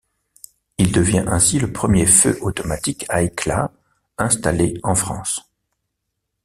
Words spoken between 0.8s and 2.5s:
devient ainsi le premier feu